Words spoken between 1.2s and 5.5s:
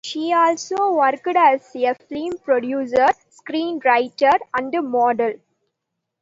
as a film producer, screenwriter and model.